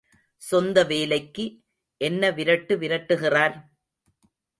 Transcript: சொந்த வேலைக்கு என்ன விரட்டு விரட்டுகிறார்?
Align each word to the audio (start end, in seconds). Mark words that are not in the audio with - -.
சொந்த 0.41 0.83
வேலைக்கு 0.83 1.45
என்ன 2.01 2.31
விரட்டு 2.31 2.75
விரட்டுகிறார்? 2.77 3.55